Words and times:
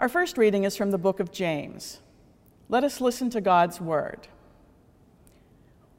Our 0.00 0.08
first 0.08 0.38
reading 0.38 0.64
is 0.64 0.78
from 0.78 0.92
the 0.92 0.96
book 0.96 1.20
of 1.20 1.30
James. 1.30 2.00
Let 2.70 2.84
us 2.84 3.02
listen 3.02 3.28
to 3.30 3.40
God's 3.42 3.82
word. 3.82 4.28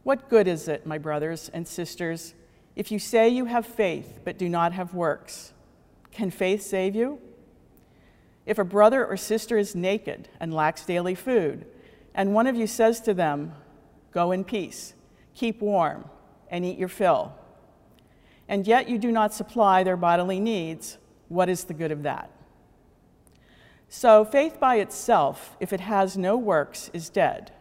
What 0.01 0.27
good 0.27 0.47
is 0.47 0.67
it, 0.67 0.87
my 0.87 0.97
brothers 0.97 1.51
and 1.53 1.67
sisters, 1.67 2.33
if 2.75 2.91
you 2.91 2.97
say 2.97 3.29
you 3.29 3.45
have 3.45 3.63
faith 3.63 4.21
but 4.25 4.39
do 4.39 4.49
not 4.49 4.73
have 4.73 4.95
works? 4.95 5.53
Can 6.11 6.31
faith 6.31 6.63
save 6.63 6.95
you? 6.95 7.19
If 8.47 8.57
a 8.57 8.63
brother 8.63 9.05
or 9.05 9.17
sister 9.17 9.55
is 9.55 9.75
naked 9.75 10.29
and 10.39 10.51
lacks 10.51 10.83
daily 10.83 11.13
food, 11.13 11.67
and 12.15 12.33
one 12.33 12.47
of 12.47 12.55
you 12.55 12.65
says 12.65 13.01
to 13.01 13.13
them, 13.13 13.53
Go 14.11 14.31
in 14.31 14.43
peace, 14.43 14.95
keep 15.35 15.61
warm, 15.61 16.09
and 16.49 16.65
eat 16.65 16.79
your 16.79 16.87
fill, 16.87 17.35
and 18.47 18.65
yet 18.65 18.89
you 18.89 18.97
do 18.97 19.11
not 19.11 19.31
supply 19.31 19.83
their 19.83 19.95
bodily 19.95 20.39
needs, 20.39 20.97
what 21.27 21.49
is 21.49 21.65
the 21.65 21.75
good 21.75 21.91
of 21.91 22.01
that? 22.01 22.31
So, 23.93 24.23
faith 24.23 24.57
by 24.57 24.75
itself, 24.75 25.57
if 25.59 25.73
it 25.73 25.81
has 25.81 26.17
no 26.17 26.37
works, 26.37 26.89
is 26.93 27.09
dead. 27.09 27.51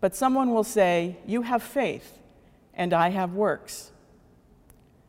But 0.00 0.16
someone 0.16 0.52
will 0.52 0.64
say, 0.64 1.18
You 1.24 1.42
have 1.42 1.62
faith, 1.62 2.18
and 2.74 2.92
I 2.92 3.10
have 3.10 3.32
works. 3.32 3.92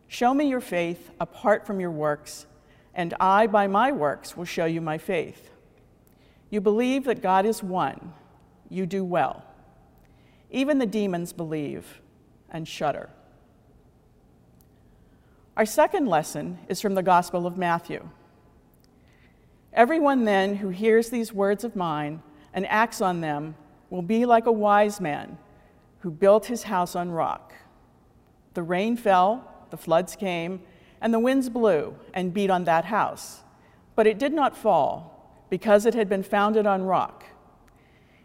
Show 0.08 0.36
me 0.36 0.48
your 0.48 0.62
faith 0.62 1.10
apart 1.20 1.66
from 1.66 1.80
your 1.80 1.90
works, 1.90 2.46
and 2.94 3.16
I, 3.20 3.48
by 3.48 3.66
my 3.66 3.92
works, 3.92 4.38
will 4.38 4.46
show 4.46 4.66
you 4.66 4.82
my 4.82 5.00
faith. 5.00 5.50
You 6.52 6.62
believe 6.62 7.06
that 7.06 7.24
God 7.24 7.48
is 7.48 7.64
one, 7.64 8.14
you 8.70 8.86
do 8.86 9.04
well. 9.04 9.44
Even 10.52 10.78
the 10.78 10.86
demons 10.86 11.34
believe 11.34 12.02
and 12.52 12.68
shudder. 12.68 13.10
Our 15.58 15.66
second 15.66 16.06
lesson 16.06 16.60
is 16.70 16.82
from 16.82 16.94
the 16.94 17.02
Gospel 17.02 17.48
of 17.48 17.58
Matthew. 17.58 18.08
Everyone 19.74 20.24
then 20.24 20.58
who 20.58 20.70
hears 20.70 21.10
these 21.10 21.34
words 21.34 21.64
of 21.64 21.76
mine 21.76 22.22
and 22.54 22.68
acts 22.68 23.02
on 23.02 23.22
them 23.22 23.56
will 23.90 24.04
be 24.04 24.26
like 24.26 24.46
a 24.46 24.52
wise 24.52 25.02
man 25.02 25.38
who 26.00 26.12
built 26.12 26.46
his 26.46 26.64
house 26.64 26.96
on 26.96 27.10
rock. 27.10 27.54
The 28.54 28.62
rain 28.62 28.96
fell, 28.96 29.66
the 29.72 29.78
floods 29.78 30.16
came, 30.16 30.62
and 31.02 31.12
the 31.12 31.20
winds 31.20 31.50
blew 31.50 31.96
and 32.14 32.34
beat 32.34 32.52
on 32.52 32.66
that 32.66 32.86
house. 32.86 33.42
But 33.96 34.06
it 34.06 34.20
did 34.20 34.32
not 34.32 34.56
fall, 34.56 35.46
because 35.50 35.86
it 35.86 35.96
had 35.96 36.08
been 36.08 36.24
founded 36.24 36.68
on 36.68 36.84
rock. 36.84 37.26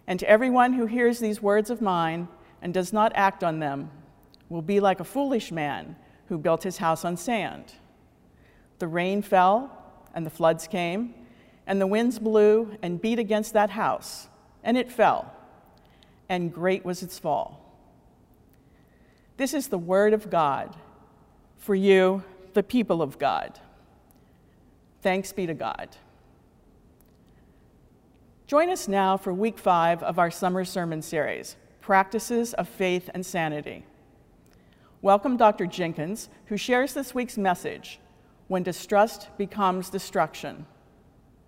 And 0.06 0.20
to 0.20 0.28
everyone 0.28 0.74
who 0.74 0.86
hears 0.86 1.18
these 1.18 1.42
words 1.42 1.70
of 1.70 1.80
mine 1.80 2.28
and 2.60 2.74
does 2.74 2.92
not 2.92 3.12
act 3.14 3.42
on 3.42 3.58
them 3.58 3.90
will 4.50 4.62
be 4.62 4.80
like 4.80 5.00
a 5.00 5.04
foolish 5.04 5.50
man 5.50 5.96
who 6.26 6.36
built 6.36 6.62
his 6.62 6.78
house 6.78 7.04
on 7.04 7.16
sand. 7.16 7.74
The 8.78 8.88
rain 8.88 9.22
fell, 9.22 9.70
and 10.14 10.26
the 10.26 10.30
floods 10.30 10.66
came 10.66 11.14
and 11.68 11.78
the 11.78 11.86
winds 11.86 12.18
blew 12.18 12.74
and 12.82 13.00
beat 13.00 13.18
against 13.18 13.52
that 13.52 13.68
house, 13.68 14.28
and 14.64 14.78
it 14.78 14.90
fell, 14.90 15.30
and 16.26 16.52
great 16.52 16.82
was 16.82 17.02
its 17.02 17.18
fall. 17.18 17.62
This 19.36 19.52
is 19.52 19.68
the 19.68 19.78
word 19.78 20.14
of 20.14 20.30
God 20.30 20.74
for 21.58 21.74
you, 21.74 22.24
the 22.54 22.62
people 22.62 23.02
of 23.02 23.18
God. 23.18 23.60
Thanks 25.02 25.30
be 25.30 25.46
to 25.46 25.52
God. 25.52 25.90
Join 28.46 28.70
us 28.70 28.88
now 28.88 29.18
for 29.18 29.34
week 29.34 29.58
five 29.58 30.02
of 30.02 30.18
our 30.18 30.30
summer 30.30 30.64
sermon 30.64 31.02
series, 31.02 31.56
Practices 31.82 32.54
of 32.54 32.66
Faith 32.66 33.10
and 33.12 33.24
Sanity. 33.26 33.84
Welcome 35.02 35.36
Dr. 35.36 35.66
Jenkins, 35.66 36.30
who 36.46 36.56
shares 36.56 36.94
this 36.94 37.14
week's 37.14 37.36
message 37.36 38.00
When 38.46 38.62
Distrust 38.62 39.28
Becomes 39.36 39.90
Destruction 39.90 40.64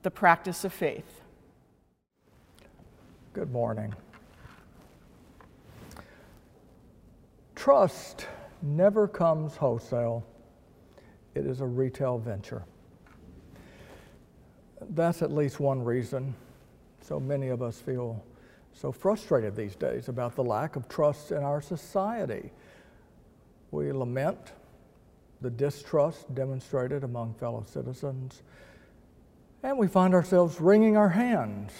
the 0.02 0.10
practice 0.10 0.64
of 0.64 0.72
faith. 0.72 1.22
Good 3.32 3.52
morning. 3.52 3.94
Trust 7.54 8.26
never 8.62 9.06
comes 9.06 9.56
wholesale, 9.56 10.24
it 11.34 11.46
is 11.46 11.60
a 11.60 11.66
retail 11.66 12.18
venture. 12.18 12.62
That's 14.90 15.22
at 15.22 15.30
least 15.30 15.60
one 15.60 15.84
reason 15.84 16.34
so 17.02 17.18
many 17.18 17.48
of 17.48 17.60
us 17.60 17.80
feel 17.80 18.22
so 18.72 18.92
frustrated 18.92 19.56
these 19.56 19.74
days 19.74 20.08
about 20.08 20.36
the 20.36 20.44
lack 20.44 20.76
of 20.76 20.88
trust 20.88 21.32
in 21.32 21.42
our 21.42 21.60
society. 21.60 22.50
We 23.72 23.90
lament 23.92 24.52
the 25.40 25.50
distrust 25.50 26.32
demonstrated 26.34 27.02
among 27.02 27.34
fellow 27.34 27.64
citizens 27.66 28.42
and 29.62 29.76
we 29.76 29.86
find 29.86 30.14
ourselves 30.14 30.60
wringing 30.60 30.96
our 30.96 31.10
hands, 31.10 31.72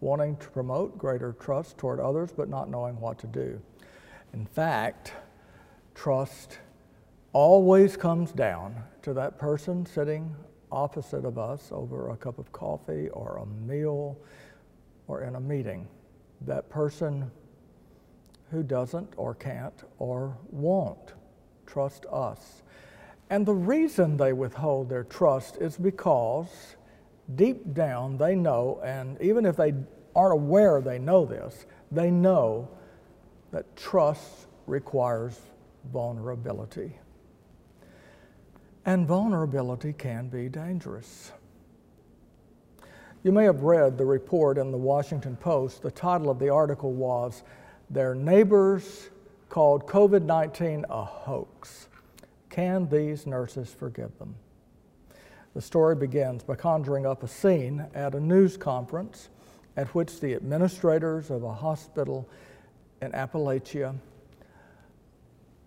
wanting 0.00 0.36
to 0.36 0.48
promote 0.48 0.98
greater 0.98 1.34
trust 1.40 1.78
toward 1.78 2.00
others, 2.00 2.30
but 2.36 2.48
not 2.48 2.68
knowing 2.68 3.00
what 3.00 3.18
to 3.18 3.26
do. 3.26 3.60
In 4.32 4.46
fact, 4.46 5.12
trust 5.94 6.58
always 7.32 7.96
comes 7.96 8.32
down 8.32 8.82
to 9.02 9.14
that 9.14 9.38
person 9.38 9.86
sitting 9.86 10.34
opposite 10.70 11.24
of 11.24 11.38
us 11.38 11.68
over 11.70 12.10
a 12.10 12.16
cup 12.16 12.38
of 12.38 12.50
coffee 12.52 13.08
or 13.10 13.38
a 13.38 13.46
meal 13.66 14.18
or 15.06 15.22
in 15.22 15.36
a 15.36 15.40
meeting. 15.40 15.86
That 16.42 16.68
person 16.68 17.30
who 18.50 18.62
doesn't 18.62 19.12
or 19.16 19.34
can't 19.34 19.84
or 19.98 20.36
won't 20.50 21.14
trust 21.66 22.04
us. 22.12 22.62
And 23.30 23.46
the 23.46 23.54
reason 23.54 24.16
they 24.16 24.34
withhold 24.34 24.90
their 24.90 25.04
trust 25.04 25.56
is 25.58 25.76
because 25.76 26.76
deep 27.34 27.74
down, 27.74 28.16
they 28.16 28.34
know, 28.34 28.80
and 28.84 29.20
even 29.20 29.46
if 29.46 29.56
they 29.56 29.74
aren't 30.14 30.32
aware 30.34 30.80
they 30.80 30.98
know 30.98 31.24
this, 31.24 31.66
they 31.90 32.10
know 32.10 32.68
that 33.50 33.76
trust 33.76 34.46
requires 34.66 35.40
vulnerability. 35.92 36.96
And 38.84 39.06
vulnerability 39.06 39.92
can 39.92 40.28
be 40.28 40.48
dangerous. 40.48 41.32
You 43.22 43.30
may 43.30 43.44
have 43.44 43.62
read 43.62 43.96
the 43.96 44.04
report 44.04 44.58
in 44.58 44.72
the 44.72 44.78
Washington 44.78 45.36
Post. 45.36 45.82
The 45.82 45.90
title 45.92 46.28
of 46.28 46.40
the 46.40 46.48
article 46.48 46.92
was 46.92 47.44
Their 47.88 48.14
Neighbors 48.14 49.10
Called 49.48 49.86
COVID 49.86 50.22
19 50.22 50.86
a 50.88 51.04
Hoax. 51.04 51.88
Can 52.48 52.88
these 52.88 53.26
nurses 53.26 53.72
forgive 53.72 54.18
them? 54.18 54.34
The 55.54 55.60
story 55.60 55.94
begins 55.94 56.42
by 56.42 56.54
conjuring 56.54 57.04
up 57.04 57.22
a 57.22 57.28
scene 57.28 57.84
at 57.94 58.14
a 58.14 58.20
news 58.20 58.56
conference 58.56 59.28
at 59.76 59.94
which 59.94 60.18
the 60.18 60.34
administrators 60.34 61.30
of 61.30 61.42
a 61.42 61.52
hospital 61.52 62.26
in 63.02 63.12
Appalachia 63.12 63.94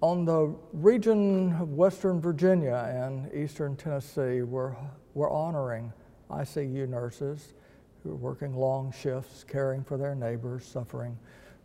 on 0.02 0.26
the 0.26 0.56
region 0.74 1.54
of 1.54 1.74
Western 1.74 2.20
Virginia 2.20 2.92
and 2.96 3.32
Eastern 3.32 3.76
Tennessee 3.76 4.42
were, 4.42 4.76
were 5.14 5.30
honoring 5.30 5.94
ICU 6.32 6.90
nurses 6.90 7.54
who 8.02 8.10
were 8.10 8.16
working 8.16 8.56
long 8.56 8.92
shifts 8.92 9.44
caring 9.44 9.84
for 9.84 9.98
their 9.98 10.16
neighbors 10.16 10.66
suffering 10.66 11.16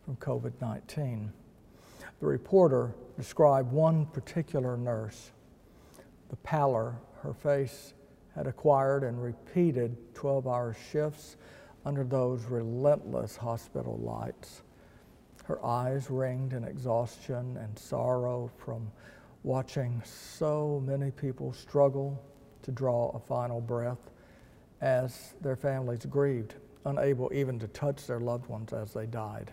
from 0.04 0.16
COVID 0.16 0.52
19. 0.60 1.32
The 2.20 2.26
reporter 2.26 2.94
described 3.16 3.72
one 3.72 4.04
particular 4.06 4.76
nurse, 4.76 5.30
the 6.28 6.36
pallor, 6.36 6.96
her 7.22 7.32
face 7.32 7.94
had 8.34 8.46
acquired 8.46 9.04
and 9.04 9.22
repeated 9.22 9.96
12 10.14 10.46
hour 10.46 10.76
shifts 10.90 11.36
under 11.84 12.04
those 12.04 12.44
relentless 12.44 13.36
hospital 13.36 13.98
lights. 13.98 14.62
Her 15.44 15.64
eyes 15.64 16.10
ringed 16.10 16.52
in 16.52 16.64
exhaustion 16.64 17.56
and 17.56 17.78
sorrow 17.78 18.50
from 18.56 18.90
watching 19.42 20.02
so 20.04 20.82
many 20.84 21.10
people 21.10 21.52
struggle 21.52 22.22
to 22.62 22.70
draw 22.70 23.10
a 23.10 23.18
final 23.18 23.60
breath 23.60 24.10
as 24.80 25.34
their 25.40 25.56
families 25.56 26.04
grieved, 26.06 26.54
unable 26.84 27.30
even 27.34 27.58
to 27.58 27.68
touch 27.68 28.06
their 28.06 28.20
loved 28.20 28.46
ones 28.46 28.72
as 28.72 28.92
they 28.92 29.06
died. 29.06 29.52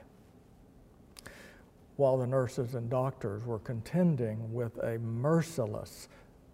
While 1.96 2.18
the 2.18 2.28
nurses 2.28 2.76
and 2.76 2.90
doctors 2.90 3.46
were 3.46 3.60
contending 3.60 4.54
with 4.54 4.78
a 4.84 5.00
merciless 5.00 6.10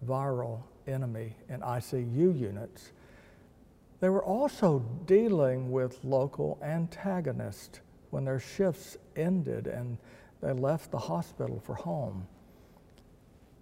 viral 0.05 0.61
enemy 0.87 1.35
in 1.49 1.61
ICU 1.61 2.39
units, 2.39 2.91
they 3.99 4.09
were 4.09 4.23
also 4.23 4.79
dealing 5.05 5.71
with 5.71 6.03
local 6.03 6.59
antagonists 6.61 7.79
when 8.09 8.25
their 8.25 8.39
shifts 8.39 8.97
ended 9.15 9.67
and 9.67 9.97
they 10.41 10.51
left 10.51 10.91
the 10.91 10.97
hospital 10.97 11.61
for 11.63 11.73
home. 11.73 12.27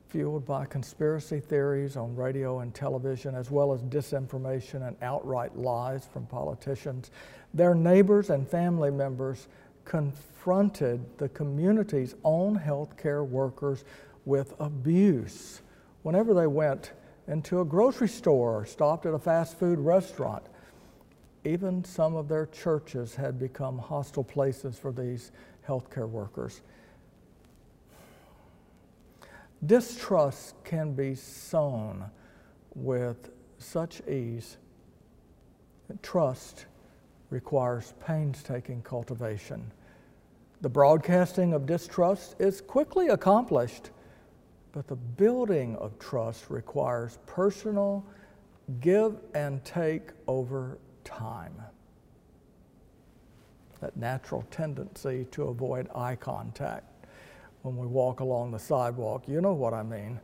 Fueled 0.10 0.46
by 0.46 0.66
conspiracy 0.66 1.40
theories 1.40 1.96
on 1.96 2.16
radio 2.16 2.60
and 2.60 2.74
television, 2.74 3.36
as 3.36 3.52
well 3.52 3.72
as 3.72 3.82
disinformation 3.84 4.88
and 4.88 4.98
outright 5.02 5.56
lies 5.56 6.08
from 6.12 6.26
politicians, 6.26 7.12
their 7.54 7.76
neighbors 7.76 8.30
and 8.30 8.48
family 8.48 8.90
members 8.92 9.48
confronted 9.86 11.06
the 11.18 11.30
community's 11.30 12.16
own 12.24 12.58
healthcare 12.58 13.26
workers 13.26 13.86
with 14.26 14.54
abuse. 14.60 15.62
Whenever 16.02 16.34
they 16.34 16.48
went 16.48 16.94
into 17.28 17.62
a 17.62 17.66
grocery 17.66 18.08
store 18.08 18.62
or 18.62 18.66
stopped 18.66 19.06
at 19.06 19.14
a 19.14 19.20
fast 19.20 19.58
food 19.58 19.80
restaurant, 19.80 20.44
even 21.44 21.84
some 21.84 22.16
of 22.16 22.28
their 22.28 22.46
churches 22.48 23.16
had 23.16 23.40
become 23.40 23.78
hostile 23.78 24.24
places 24.24 24.78
for 24.78 24.92
these 24.92 25.32
healthcare 25.68 26.10
workers. 26.10 26.62
Distrust 29.66 30.56
can 30.64 30.94
be 30.94 31.16
sown 31.16 32.06
with 32.74 33.30
such 33.60 34.02
ease. 34.08 34.58
Trust 36.02 36.66
requires 37.30 37.94
painstaking 38.06 38.82
cultivation. 38.82 39.72
The 40.62 40.70
broadcasting 40.70 41.54
of 41.54 41.66
distrust 41.66 42.36
is 42.40 42.62
quickly 42.62 43.08
accomplished, 43.10 43.90
but 44.74 44.88
the 44.88 44.96
building 44.96 45.76
of 45.78 45.98
trust 46.00 46.50
requires 46.50 47.18
personal 47.26 48.06
give 48.80 49.18
and 49.34 49.64
take 49.66 50.12
over 50.28 50.78
time. 51.04 51.54
That 53.82 53.98
natural 53.98 54.46
tendency 54.52 55.26
to 55.32 55.44
avoid 55.46 55.90
eye 55.94 56.16
contact 56.16 56.86
when 57.64 57.78
we 57.78 57.88
walk 57.88 58.20
along 58.20 58.52
the 58.52 58.60
sidewalk, 58.60 59.28
you 59.28 59.42
know 59.42 59.54
what 59.54 59.74
I 59.74 59.84
mean. 59.84 60.20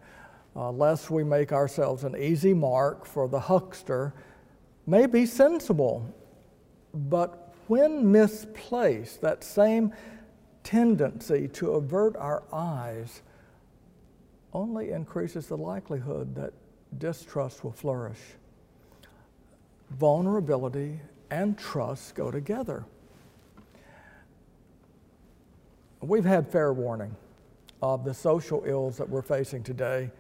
Uh, 0.56 0.72
lest 0.72 1.12
we 1.12 1.24
make 1.24 1.52
ourselves 1.52 2.04
an 2.04 2.16
easy 2.16 2.54
mark 2.54 3.06
for 3.06 3.28
the 3.28 3.40
huckster, 3.40 4.14
may 4.86 5.06
be 5.06 5.26
sensible 5.26 6.14
but 6.94 7.54
when 7.68 8.12
misplaced, 8.12 9.22
that 9.22 9.44
same 9.44 9.94
tendency 10.64 11.48
to 11.50 11.72
avert 11.72 12.16
our 12.18 12.44
eyes 12.52 13.22
only 14.54 14.92
increases 14.92 15.48
the 15.48 15.58
likelihood 15.58 16.36
that 16.36 16.54
distrust 16.98 17.64
will 17.64 17.72
flourish. 17.72 18.20
Vulnerability 19.92 21.00
and 21.30 21.58
trust 21.58 22.16
go 22.16 22.32
together. 22.32 22.86
We've 26.02 26.26
had 26.26 26.48
fair 26.48 26.74
warning 26.74 27.16
of 27.82 28.04
the 28.06 28.14
social 28.14 28.64
ills 28.66 28.98
that 28.98 29.10
we're 29.10 29.22
facing 29.22 29.64
today. 29.64 30.12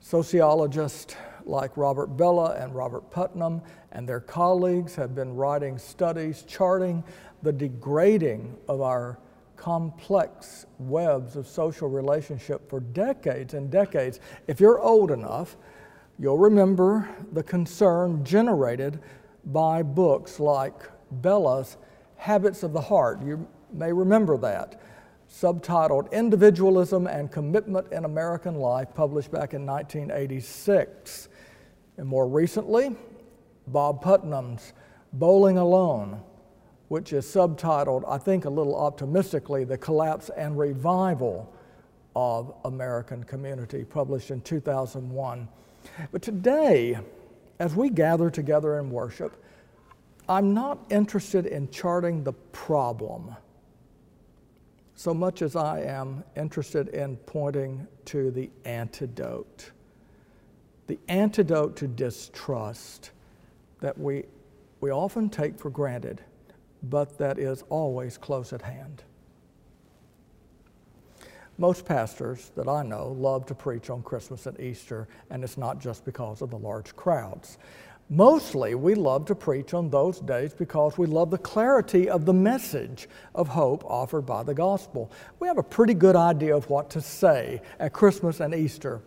Sociologists 0.00 1.16
like 1.44 1.76
Robert 1.76 2.16
Bellah 2.16 2.62
and 2.62 2.74
Robert 2.74 3.10
Putnam 3.10 3.62
and 3.92 4.08
their 4.08 4.20
colleagues 4.20 4.94
have 4.96 5.14
been 5.14 5.34
writing 5.34 5.78
studies 5.78 6.42
charting 6.46 7.02
the 7.42 7.52
degrading 7.52 8.56
of 8.68 8.80
our 8.80 9.18
complex 9.56 10.66
webs 10.78 11.36
of 11.36 11.46
social 11.46 11.88
relationship 11.88 12.68
for 12.68 12.80
decades 12.80 13.54
and 13.54 13.70
decades. 13.70 14.20
If 14.46 14.60
you're 14.60 14.80
old 14.80 15.10
enough, 15.10 15.56
you'll 16.18 16.38
remember 16.38 17.08
the 17.32 17.42
concern 17.42 18.24
generated 18.24 19.00
by 19.46 19.82
books 19.82 20.40
like 20.40 20.74
Bellah's 21.10 21.76
Habits 22.16 22.62
of 22.62 22.72
the 22.72 22.80
Heart. 22.80 23.22
You 23.22 23.46
may 23.72 23.92
remember 23.92 24.36
that 24.38 24.80
subtitled 25.30 26.10
Individualism 26.12 27.06
and 27.06 27.30
Commitment 27.30 27.92
in 27.92 28.04
American 28.04 28.56
Life, 28.56 28.88
published 28.94 29.30
back 29.30 29.54
in 29.54 29.66
1986. 29.66 31.28
And 31.96 32.06
more 32.06 32.28
recently, 32.28 32.94
Bob 33.66 34.02
Putnam's 34.02 34.72
Bowling 35.12 35.58
Alone, 35.58 36.20
which 36.88 37.12
is 37.12 37.26
subtitled, 37.26 38.04
I 38.08 38.18
think 38.18 38.44
a 38.44 38.50
little 38.50 38.76
optimistically, 38.76 39.64
The 39.64 39.78
Collapse 39.78 40.30
and 40.30 40.58
Revival 40.58 41.52
of 42.14 42.54
American 42.64 43.24
Community, 43.24 43.84
published 43.84 44.30
in 44.30 44.40
2001. 44.40 45.48
But 46.12 46.22
today, 46.22 46.98
as 47.58 47.74
we 47.74 47.90
gather 47.90 48.30
together 48.30 48.78
in 48.78 48.90
worship, 48.90 49.42
I'm 50.28 50.54
not 50.54 50.78
interested 50.90 51.46
in 51.46 51.70
charting 51.70 52.24
the 52.24 52.32
problem 52.32 53.36
so 54.96 55.12
much 55.12 55.42
as 55.42 55.54
I 55.54 55.82
am 55.82 56.24
interested 56.36 56.88
in 56.88 57.18
pointing 57.18 57.86
to 58.06 58.30
the 58.30 58.50
antidote. 58.64 59.70
The 60.86 60.98
antidote 61.08 61.76
to 61.76 61.86
distrust 61.86 63.10
that 63.80 63.96
we, 63.98 64.24
we 64.80 64.90
often 64.90 65.28
take 65.28 65.58
for 65.58 65.68
granted, 65.68 66.22
but 66.82 67.18
that 67.18 67.38
is 67.38 67.64
always 67.68 68.18
close 68.18 68.52
at 68.52 68.62
hand. 68.62 69.02
Most 71.58 71.86
pastors 71.86 72.50
that 72.54 72.68
I 72.68 72.82
know 72.82 73.08
love 73.18 73.46
to 73.46 73.54
preach 73.54 73.88
on 73.88 74.02
Christmas 74.02 74.46
and 74.46 74.60
Easter, 74.60 75.08
and 75.30 75.42
it's 75.42 75.56
not 75.56 75.80
just 75.80 76.04
because 76.04 76.42
of 76.42 76.50
the 76.50 76.58
large 76.58 76.94
crowds. 76.96 77.56
Mostly, 78.08 78.74
we 78.76 78.94
love 78.94 79.24
to 79.26 79.34
preach 79.34 79.74
on 79.74 79.90
those 79.90 80.20
days 80.20 80.54
because 80.54 80.96
we 80.96 81.06
love 81.06 81.30
the 81.30 81.38
clarity 81.38 82.08
of 82.08 82.24
the 82.24 82.32
message 82.32 83.08
of 83.34 83.48
hope 83.48 83.84
offered 83.84 84.26
by 84.26 84.44
the 84.44 84.54
gospel. 84.54 85.10
We 85.40 85.48
have 85.48 85.58
a 85.58 85.62
pretty 85.62 85.94
good 85.94 86.14
idea 86.14 86.54
of 86.54 86.70
what 86.70 86.88
to 86.90 87.00
say 87.00 87.62
at 87.80 87.92
Christmas 87.92 88.38
and 88.38 88.54
Easter. 88.54 89.00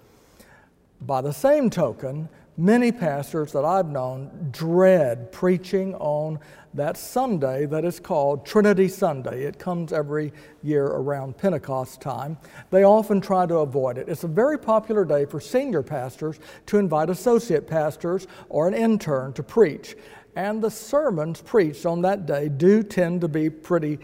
By 1.01 1.22
the 1.22 1.31
same 1.31 1.69
token, 1.69 2.27
many 2.60 2.92
pastors 2.92 3.54
that 3.54 3.64
I've 3.64 3.88
known 3.88 4.50
dread 4.52 5.32
preaching 5.32 5.96
on 5.96 6.38
that 6.74 6.98
Sunday 6.98 7.66
that 7.66 7.86
is 7.86 8.02
called 8.02 8.46
Trinity 8.46 8.90
Sunday. 8.90 9.44
It 9.46 9.58
comes 9.58 9.94
every 9.94 10.34
year 10.62 10.86
around 10.86 11.38
Pentecost 11.38 12.02
time. 12.02 12.38
They 12.70 12.84
often 12.84 13.22
try 13.22 13.46
to 13.46 13.60
avoid 13.60 13.98
it. 13.98 14.10
It's 14.10 14.26
a 14.26 14.28
very 14.28 14.60
popular 14.60 15.06
day 15.06 15.24
for 15.24 15.40
senior 15.40 15.82
pastors 15.82 16.38
to 16.66 16.78
invite 16.78 17.10
associate 17.10 17.66
pastors 17.66 18.28
or 18.50 18.68
an 18.68 18.74
intern 18.74 19.32
to 19.34 19.42
preach. 19.42 19.96
And 20.36 20.62
the 20.62 20.70
sermons 20.70 21.42
preached 21.42 21.86
on 21.86 22.01
that 22.01 22.25
day 22.25 22.50
do 22.50 22.84
tend 22.84 23.22
to 23.22 23.30
be 23.30 23.50
pretty 23.50 24.00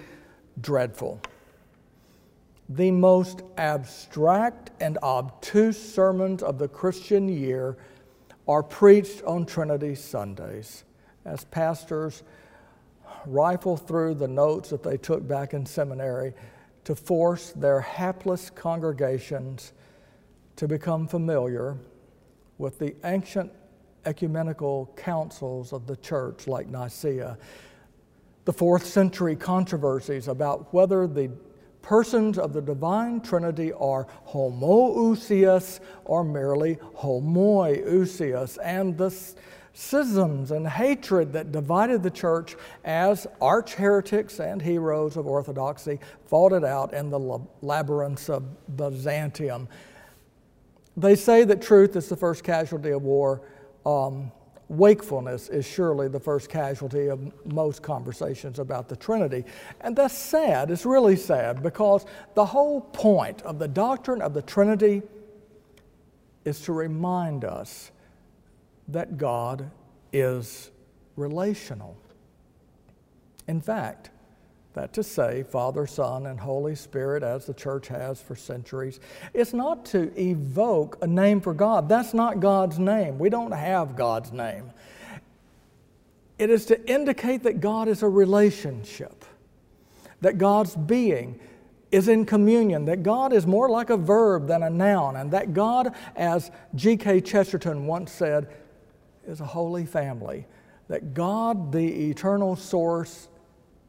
dreadful. 0.61 1.19
The 2.69 2.89
most 2.89 3.41
abstract 3.57 4.71
and 4.79 4.97
obtuse 5.03 5.77
sermons 5.77 6.41
of 6.41 6.57
the 6.57 6.69
Christian 6.69 7.27
year 7.27 7.77
are 8.47 8.63
preached 8.63 9.23
on 9.23 9.45
Trinity 9.45 9.95
Sundays 9.95 10.83
as 11.25 11.43
pastors 11.45 12.23
rifle 13.25 13.75
through 13.75 14.13
the 14.15 14.27
notes 14.27 14.69
that 14.69 14.83
they 14.83 14.97
took 14.97 15.27
back 15.27 15.53
in 15.53 15.65
seminary 15.65 16.33
to 16.83 16.95
force 16.95 17.51
their 17.51 17.81
hapless 17.81 18.49
congregations 18.51 19.73
to 20.55 20.67
become 20.67 21.07
familiar 21.07 21.77
with 22.57 22.77
the 22.79 22.95
ancient 23.03 23.51
ecumenical 24.05 24.93
councils 24.95 25.73
of 25.73 25.87
the 25.87 25.95
church, 25.97 26.47
like 26.47 26.67
Nicaea, 26.67 27.37
the 28.45 28.53
fourth 28.53 28.85
century 28.85 29.35
controversies 29.35 30.27
about 30.27 30.71
whether 30.73 31.07
the 31.07 31.31
persons 31.85 32.39
of 32.39 32.51
the 32.51 32.61
divine 32.61 33.21
Trinity 33.21 33.71
are 33.73 34.07
homoousios 34.29 35.79
or 36.03 36.23
merely 36.23 36.77
homoiousios, 36.97 38.57
and 38.63 38.97
the 38.97 39.15
schisms 39.73 40.49
and 40.49 40.67
hatred 40.67 41.31
that 41.33 41.51
divided 41.51 42.01
the 42.01 42.09
church 42.09 42.55
as 42.85 43.27
arch 43.39 43.75
heretics 43.75 44.39
and 44.39 44.63
heroes 44.63 45.15
of 45.15 45.27
orthodoxy 45.27 45.99
fought 46.25 46.53
it 46.53 46.63
out 46.63 46.91
in 46.91 47.11
the 47.11 47.39
labyrinths 47.61 48.29
of 48.29 48.43
Byzantium. 48.75 49.67
They 50.97 51.15
say 51.15 51.43
that 51.43 51.61
truth 51.61 51.95
is 51.95 52.09
the 52.09 52.15
first 52.15 52.43
casualty 52.43 52.91
of 52.91 53.03
war. 53.03 53.41
Um, 53.85 54.31
wakefulness 54.69 55.49
is 55.49 55.65
surely 55.65 56.07
the 56.07 56.19
first 56.19 56.49
casualty 56.49 57.07
of 57.07 57.31
most 57.45 57.81
conversations 57.81 58.59
about 58.59 58.89
the 58.89 58.95
Trinity. 58.95 59.43
And 59.81 59.95
that's 59.95 60.17
sad. 60.17 60.71
It's 60.71 60.85
really 60.85 61.15
sad 61.15 61.61
because 61.61 62.05
the 62.33 62.45
whole 62.45 62.81
point 62.81 63.41
of 63.43 63.59
the 63.59 63.67
doctrine 63.67 64.21
of 64.21 64.33
the 64.33 64.41
Trinity 64.41 65.03
is 66.45 66.61
to 66.61 66.73
remind 66.73 67.45
us 67.45 67.91
that 68.87 69.17
God 69.17 69.69
is 70.13 70.71
relational. 71.15 71.97
In 73.47 73.61
fact, 73.61 74.09
that 74.75 74.93
to 74.93 75.03
say 75.03 75.43
Father, 75.43 75.87
Son, 75.87 76.27
and 76.27 76.39
Holy 76.39 76.75
Spirit, 76.75 77.23
as 77.23 77.45
the 77.45 77.53
church 77.53 77.87
has 77.87 78.21
for 78.21 78.35
centuries, 78.35 78.99
is 79.33 79.53
not 79.53 79.85
to 79.87 80.11
evoke 80.19 80.97
a 81.01 81.07
name 81.07 81.41
for 81.41 81.53
God. 81.53 81.89
That's 81.89 82.13
not 82.13 82.39
God's 82.39 82.77
name. 82.77 83.17
We 83.17 83.29
don't 83.29 83.51
have 83.51 83.95
God's 83.95 84.31
name. 84.31 84.71
It 86.37 86.49
is 86.49 86.65
to 86.67 86.89
indicate 86.89 87.43
that 87.43 87.61
God 87.61 87.87
is 87.87 88.03
a 88.03 88.09
relationship, 88.09 89.25
that 90.21 90.37
God's 90.37 90.75
being 90.75 91.39
is 91.91 92.09
in 92.09 92.25
communion, 92.25 92.85
that 92.85 93.03
God 93.03 93.31
is 93.31 93.47
more 93.47 93.69
like 93.69 93.89
a 93.89 93.97
verb 93.97 94.47
than 94.47 94.63
a 94.63 94.69
noun, 94.69 95.15
and 95.15 95.31
that 95.31 95.53
God, 95.53 95.95
as 96.15 96.51
G.K. 96.75 97.21
Chesterton 97.21 97.85
once 97.85 98.11
said, 98.11 98.49
is 99.25 99.39
a 99.39 99.45
holy 99.45 99.85
family. 99.85 100.45
That 100.89 101.13
God, 101.13 101.71
the 101.71 102.09
eternal 102.09 102.57
source, 102.57 103.29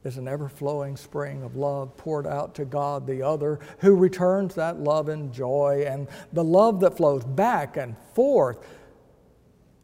is 0.07 0.17
an 0.17 0.29
ever 0.29 0.49
flowing 0.49 0.97
spring 0.97 1.43
of 1.43 1.57
love 1.57 1.97
poured 1.97 2.27
out 2.27 2.55
to 2.55 2.65
God 2.65 3.07
the 3.07 3.23
other, 3.23 3.61
who 3.81 3.95
returns 3.95 4.55
that 4.55 4.81
love 4.81 5.09
in 5.09 5.33
joy. 5.33 5.85
And 5.87 6.09
the 6.33 6.45
love 6.45 6.81
that 6.81 6.97
flows 6.97 7.25
back 7.25 7.77
and 7.77 7.97
forth 8.15 8.59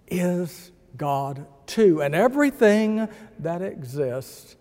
is 0.06 0.72
God 0.96 1.46
too. 1.66 2.02
And 2.02 2.14
everything 2.14 3.08
that 3.40 3.60
exists 3.60 4.56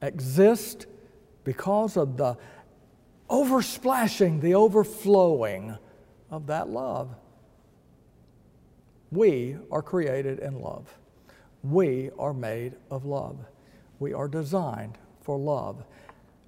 exists 0.00 0.86
because 1.42 1.96
of 1.96 2.16
the 2.16 2.36
oversplashing, 3.28 4.40
the 4.40 4.54
overflowing 4.54 5.76
of 6.30 6.46
that 6.46 6.68
love. 6.68 7.14
We 9.10 9.56
are 9.70 9.82
created 9.82 10.38
in 10.38 10.60
love. 10.60 10.86
We 11.62 12.10
are 12.18 12.34
made 12.34 12.74
of 12.90 13.04
love. 13.04 13.38
We 13.98 14.12
are 14.12 14.28
designed 14.28 14.98
for 15.20 15.38
love, 15.38 15.84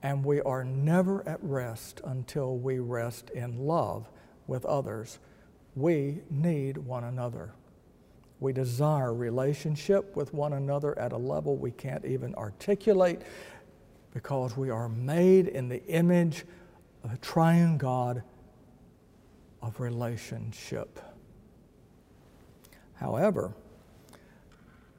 and 0.03 0.25
we 0.25 0.41
are 0.41 0.65
never 0.65 1.27
at 1.29 1.39
rest 1.43 2.01
until 2.05 2.57
we 2.57 2.79
rest 2.79 3.31
in 3.31 3.67
love 3.67 4.09
with 4.47 4.65
others. 4.65 5.19
We 5.75 6.21
need 6.31 6.79
one 6.79 7.05
another. 7.05 7.53
We 8.41 8.53
desire 8.53 9.13
relationship 9.13 10.17
with 10.17 10.33
one 10.33 10.55
another 10.55 10.99
at 10.99 11.13
a 11.13 11.17
level 11.17 11.57
we 11.57 11.73
can't 11.73 12.05
even 12.05 12.35
articulate 12.37 13.21
because 14.15 14.57
we 14.57 14.71
are 14.71 14.89
made 14.89 15.49
in 15.49 15.69
the 15.69 15.85
image 15.87 16.45
of 17.05 17.13
a 17.13 17.17
triune 17.19 17.77
God 17.79 18.23
of 19.63 19.79
relationship. 19.81 21.01
However, 22.95 23.53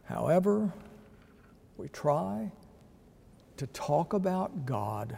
however, 0.04 0.72
we 1.82 1.88
try 1.88 2.52
to 3.58 3.66
talk 3.68 4.14
about 4.14 4.68
God, 4.68 5.18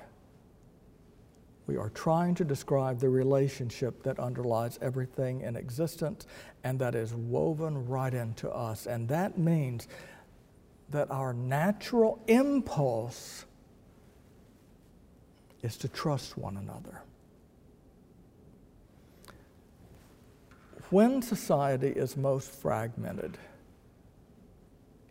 we 1.67 1.75
are 1.75 1.89
trying 1.89 2.36
to 2.36 2.46
describe 2.46 3.00
the 3.00 3.10
relationship 3.10 4.01
that 4.03 4.17
underlies 4.17 4.79
everything 4.82 5.41
in 5.41 5.58
existence 5.58 6.25
and 6.63 6.79
that 6.79 6.96
is 6.96 7.13
woven 7.13 7.86
right 7.86 8.13
into 8.13 8.50
us. 8.50 8.86
And 8.86 9.10
that 9.10 9.38
means 9.38 9.89
that 10.89 11.12
our 11.12 11.34
natural 11.34 12.24
impulse 12.27 13.43
is 15.63 15.75
to 15.77 15.89
trust 15.89 16.38
one 16.38 16.55
another. 16.55 17.01
When 20.91 21.22
society 21.22 21.89
is 21.89 22.15
most 22.15 22.51
fragmented, 22.51 23.38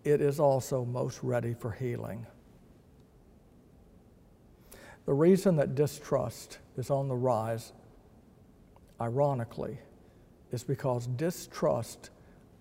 it 0.04 0.20
is 0.20 0.40
also 0.40 0.84
most 0.84 1.22
ready 1.22 1.54
for 1.54 1.70
healing. 1.70 2.26
The 5.06 5.14
reason 5.14 5.56
that 5.56 5.74
distrust 5.74 6.58
is 6.76 6.90
on 6.90 7.08
the 7.08 7.14
rise, 7.14 7.72
ironically, 9.00 9.78
is 10.52 10.62
because 10.62 11.06
distrust 11.06 12.10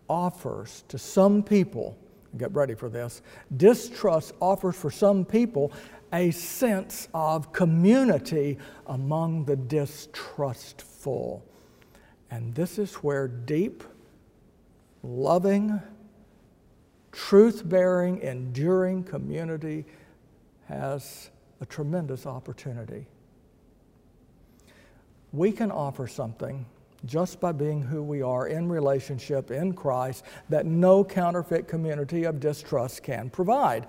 offers 0.09 0.83
to 0.87 0.97
some 0.97 1.43
people, 1.43 1.97
get 2.37 2.53
ready 2.53 2.73
for 2.73 2.89
this, 2.89 3.21
distrust 3.57 4.33
offers 4.41 4.75
for 4.75 4.89
some 4.89 5.23
people 5.23 5.71
a 6.13 6.31
sense 6.31 7.07
of 7.13 7.53
community 7.53 8.57
among 8.87 9.45
the 9.45 9.55
distrustful. 9.55 11.45
And 12.29 12.55
this 12.55 12.79
is 12.79 12.95
where 12.95 13.27
deep, 13.27 13.83
loving, 15.03 15.81
truth 17.11 17.67
bearing, 17.67 18.21
enduring 18.21 19.03
community 19.03 19.85
has 20.67 21.29
a 21.59 21.65
tremendous 21.65 22.25
opportunity. 22.25 23.07
We 25.33 25.51
can 25.51 25.71
offer 25.71 26.07
something 26.07 26.65
just 27.05 27.39
by 27.39 27.51
being 27.51 27.81
who 27.81 28.03
we 28.03 28.21
are 28.21 28.47
in 28.47 28.69
relationship 28.69 29.49
in 29.49 29.73
Christ 29.73 30.23
that 30.49 30.65
no 30.65 31.03
counterfeit 31.03 31.67
community 31.67 32.25
of 32.25 32.39
distrust 32.39 33.03
can 33.03 33.29
provide. 33.29 33.87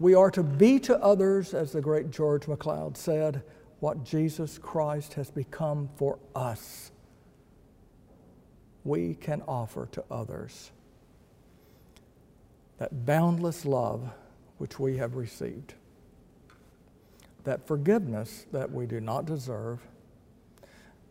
We 0.00 0.14
are 0.14 0.30
to 0.32 0.42
be 0.42 0.80
to 0.80 0.98
others, 0.98 1.54
as 1.54 1.72
the 1.72 1.80
great 1.80 2.10
George 2.10 2.48
MacLeod 2.48 2.96
said, 2.96 3.42
what 3.80 4.04
Jesus 4.04 4.58
Christ 4.58 5.14
has 5.14 5.30
become 5.30 5.88
for 5.96 6.18
us. 6.34 6.90
We 8.84 9.14
can 9.14 9.42
offer 9.46 9.88
to 9.92 10.04
others 10.10 10.72
that 12.82 13.06
boundless 13.06 13.64
love 13.64 14.10
which 14.58 14.80
we 14.80 14.96
have 14.96 15.14
received, 15.14 15.74
that 17.44 17.64
forgiveness 17.64 18.46
that 18.50 18.68
we 18.72 18.86
do 18.86 18.98
not 18.98 19.24
deserve, 19.24 19.78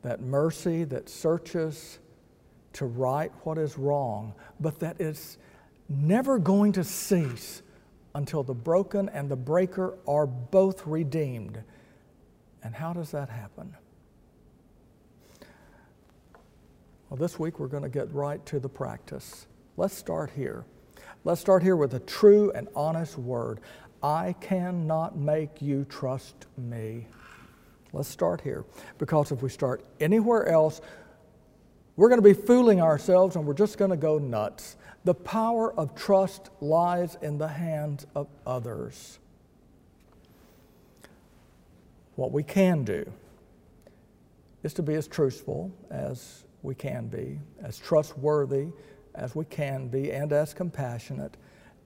that 0.02 0.20
mercy 0.20 0.84
that 0.84 1.08
searches 1.08 2.00
to 2.74 2.86
right 2.86 3.32
what 3.46 3.58
is 3.58 3.78
wrong, 3.78 4.34
but 4.60 4.82
that 4.82 5.00
is 5.00 5.38
never 5.88 6.38
going 6.38 6.74
to 6.74 6.84
cease 6.84 7.62
until 8.16 8.44
the 8.44 8.54
broken 8.54 9.08
and 9.08 9.32
the 9.32 9.38
breaker 9.38 9.98
are 10.06 10.28
both 10.28 10.86
redeemed. 10.86 11.64
And 12.66 12.76
how 12.76 12.92
does 12.92 13.12
that 13.12 13.30
happen? 13.30 13.74
Well, 17.10 17.16
this 17.18 17.40
week 17.40 17.60
we're 17.60 17.68
going 17.68 17.84
to 17.84 17.90
get 17.90 18.14
right 18.14 18.46
to 18.48 18.60
the 18.60 18.68
practice. 18.68 19.48
Let's 19.78 19.96
start 19.96 20.32
here. 20.36 20.66
Let's 21.24 21.40
start 21.40 21.62
here 21.62 21.76
with 21.76 21.94
a 21.94 22.00
true 22.00 22.52
and 22.56 22.68
honest 22.76 23.16
word. 23.16 23.60
I 24.02 24.34
cannot 24.42 25.16
make 25.16 25.62
you 25.62 25.86
trust 25.86 26.48
me. 26.58 27.06
Let's 27.94 28.10
start 28.10 28.42
here. 28.42 28.66
Because 28.98 29.32
if 29.32 29.44
we 29.44 29.50
start 29.50 29.86
anywhere 30.00 30.48
else, 30.48 30.82
we're 31.96 32.10
going 32.10 32.22
to 32.22 32.28
be 32.28 32.34
fooling 32.34 32.82
ourselves 32.82 33.36
and 33.36 33.46
we're 33.46 33.54
just 33.54 33.78
going 33.78 33.92
to 33.92 33.98
go 33.98 34.18
nuts. 34.18 34.78
The 35.04 35.14
power 35.14 35.72
of 35.78 35.94
trust 35.94 36.50
lies 36.60 37.16
in 37.22 37.38
the 37.38 37.50
hands 37.50 38.08
of 38.16 38.28
others. 38.48 39.20
What 42.16 42.32
we 42.32 42.42
can 42.42 42.84
do 42.84 43.12
is 44.64 44.74
to 44.74 44.82
be 44.82 44.96
as 44.96 45.08
truthful 45.08 45.72
as 45.92 46.46
we 46.64 46.74
can 46.74 47.08
be, 47.08 47.40
as 47.64 47.78
trustworthy 47.78 48.70
as 49.16 49.36
we 49.36 49.46
can 49.46 49.88
be, 49.88 50.12
and 50.12 50.32
as 50.32 50.54
compassionate. 50.54 51.38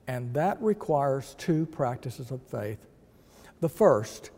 And 0.06 0.32
that 0.34 0.60
requires 0.62 1.34
two 1.38 1.66
practices 1.66 2.30
of 2.30 2.42
faith. 2.42 2.78
The 3.60 3.68
first 3.68 4.30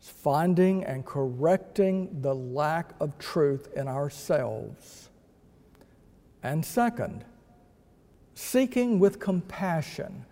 is 0.00 0.08
finding 0.08 0.84
and 0.84 1.04
correcting 1.04 2.20
the 2.20 2.34
lack 2.34 2.92
of 3.00 3.18
truth 3.18 3.68
in 3.74 3.88
ourselves. 3.88 5.08
And 6.42 6.64
second, 6.64 7.24
seeking 8.34 8.98
with 8.98 9.18
compassion 9.18 10.24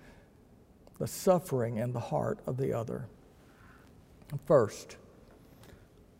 the 0.98 1.06
suffering 1.06 1.76
in 1.76 1.92
the 1.92 2.00
heart 2.00 2.40
of 2.46 2.56
the 2.56 2.72
other. 2.72 3.06
First, 4.46 4.96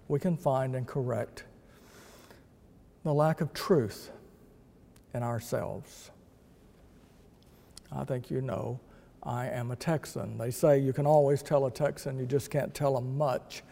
we 0.07 0.19
can 0.19 0.37
find 0.37 0.75
and 0.75 0.87
correct 0.87 1.45
the 3.05 3.13
lack 3.13 3.41
of 3.41 3.53
truth 3.53 4.11
in 5.15 5.23
ourselves. 5.23 6.11
I 7.91 8.05
think 8.05 8.31
you 8.31 8.41
know 8.41 8.81
I 9.23 9.49
am 9.49 9.71
a 9.71 9.77
Texan. 9.77 10.39
They 10.39 10.51
say 10.51 10.79
you 10.79 10.93
can 10.93 11.07
always 11.07 11.43
tell 11.43 11.67
a 11.67 11.71
Texan, 11.71 12.19
you 12.19 12.27
just 12.27 12.51
can't 12.51 12.75
tell 12.75 12.95
them 12.95 13.17
much. 13.17 13.63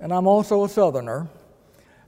And 0.00 0.12
I'm 0.12 0.26
also 0.26 0.64
a 0.64 0.68
Southerner. 0.68 1.28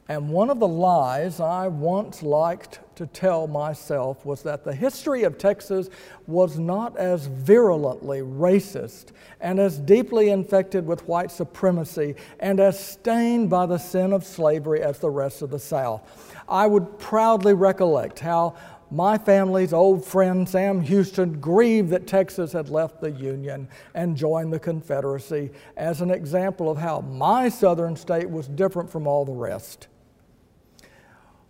And 0.07 0.29
one 0.29 0.51
of 0.51 0.61
the 0.61 0.69
lies 0.69 1.41
I 1.41 1.67
once 1.67 2.23
liked 2.23 2.81
to 2.97 3.07
tell 3.07 3.47
myself 3.47 4.25
was 4.27 4.43
that 4.43 4.63
the 4.63 4.75
history 4.75 5.23
of 5.23 5.39
Texas 5.39 5.89
was 6.27 6.59
not 6.59 6.95
as 6.99 7.27
virulently 7.27 8.21
racist 8.21 9.07
and 9.41 9.59
as 9.59 9.79
deeply 9.79 10.29
infected 10.29 10.87
with 10.87 11.09
white 11.09 11.31
supremacy 11.31 12.17
and 12.39 12.61
as 12.61 12.79
stained 12.79 13.49
by 13.49 13.65
the 13.65 13.79
sin 13.79 14.13
of 14.13 14.27
slavery 14.27 14.83
as 14.83 14.99
the 14.99 15.09
rest 15.09 15.41
of 15.41 15.49
the 15.51 15.59
South. 15.59 16.03
I 16.51 16.67
would 16.67 16.99
proudly 16.99 17.55
recollect 17.55 18.19
how 18.19 18.57
my 18.91 19.17
family's 19.17 19.73
old 19.73 20.05
friend 20.05 20.47
Sam 20.47 20.83
Houston 20.83 21.41
grieved 21.41 21.89
that 21.91 22.07
Texas 22.07 22.53
had 22.53 22.69
left 22.69 23.01
the 23.01 23.11
Union 23.11 23.69
and 23.95 24.17
joined 24.19 24.53
the 24.53 24.61
Confederacy 24.61 25.51
as 25.79 26.03
an 26.03 26.11
example 26.11 26.71
of 26.71 26.77
how 26.77 27.01
my 27.01 27.49
southern 27.49 27.97
state 27.97 28.29
was 28.29 28.47
different 28.47 28.91
from 28.91 29.07
all 29.07 29.25
the 29.25 29.33
rest. 29.33 29.89